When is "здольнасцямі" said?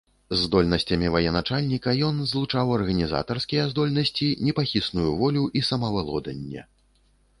0.43-1.09